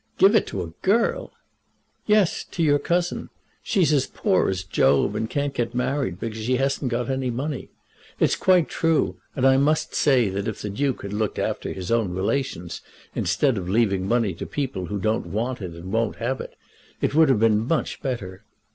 "Give 0.17 0.33
it 0.35 0.47
to 0.47 0.63
a 0.63 0.73
girl!" 0.81 1.31
"Yes; 2.07 2.43
to 2.43 2.63
your 2.63 2.79
cousin. 2.79 3.29
She's 3.61 3.93
as 3.93 4.07
poor 4.07 4.49
as 4.49 4.63
Job, 4.63 5.13
and 5.15 5.29
can't 5.29 5.53
get 5.53 5.75
married 5.75 6.19
because 6.19 6.39
she 6.43 6.55
hasn't 6.55 6.89
got 6.89 7.07
any 7.11 7.29
money. 7.29 7.69
It's 8.19 8.35
quite 8.35 8.67
true; 8.67 9.17
and 9.35 9.45
I 9.45 9.57
must 9.57 9.93
say 9.93 10.27
that 10.29 10.47
if 10.47 10.59
the 10.63 10.71
Duke 10.71 11.03
had 11.03 11.13
looked 11.13 11.37
after 11.37 11.71
his 11.71 11.91
own 11.91 12.13
relations 12.15 12.81
instead 13.13 13.59
of 13.59 13.69
leaving 13.69 14.07
money 14.07 14.33
to 14.33 14.47
people 14.47 14.87
who 14.87 14.97
don't 14.99 15.27
want 15.27 15.61
it 15.61 15.73
and 15.75 15.91
won't 15.91 16.15
have 16.15 16.41
it, 16.41 16.55
it 16.99 17.13
would 17.13 17.29
have 17.29 17.39
been 17.39 17.67
much 17.67 18.01
better. 18.01 18.43